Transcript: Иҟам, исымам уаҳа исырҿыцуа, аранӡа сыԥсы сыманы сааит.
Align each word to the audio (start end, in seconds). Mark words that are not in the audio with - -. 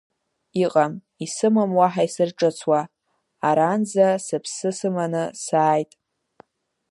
Иҟам, 0.63 0.93
исымам 1.25 1.71
уаҳа 1.77 2.03
исырҿыцуа, 2.07 2.81
аранӡа 3.47 4.07
сыԥсы 4.25 4.69
сыманы 4.77 5.23
сааит. 5.43 5.91